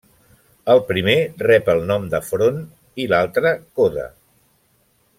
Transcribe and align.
El 0.73 0.79
primer 0.87 1.17
rep 1.49 1.69
el 1.75 1.83
nom 1.91 2.09
de 2.15 2.23
front 2.31 2.59
i 3.05 3.09
l’altra 3.13 3.55
coda. 3.81 4.11